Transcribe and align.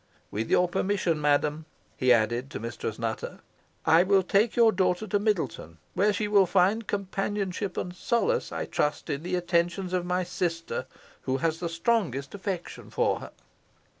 With 0.31 0.49
your 0.49 0.67
permission, 0.67 1.21
madam," 1.21 1.65
he 1.95 2.11
added, 2.11 2.49
to 2.49 2.59
Mistress 2.59 2.97
Nutter, 2.97 3.39
"I 3.85 4.01
will 4.01 4.23
take 4.23 4.55
your 4.55 4.71
daughter 4.71 5.05
to 5.05 5.19
Middleton, 5.19 5.77
where 5.93 6.11
she 6.11 6.27
will 6.27 6.47
find 6.47 6.87
companionship 6.87 7.77
and 7.77 7.95
solace, 7.95 8.51
I 8.51 8.65
trust, 8.65 9.11
in 9.11 9.21
the 9.21 9.35
attentions 9.35 9.93
of 9.93 10.03
my 10.03 10.23
sister, 10.23 10.87
who 11.21 11.37
has 11.37 11.59
the 11.59 11.69
strongest 11.69 12.33
affection 12.33 12.89
for 12.89 13.19
her." 13.19 13.31